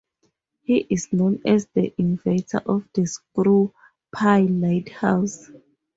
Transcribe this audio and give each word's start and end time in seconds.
He 0.63 0.77
is 0.89 1.13
known 1.13 1.41
as 1.45 1.67
the 1.75 1.93
inventor 2.01 2.59
of 2.65 2.89
the 2.93 3.05
screw-pile 3.05 4.49
lighthouse. 4.49 5.51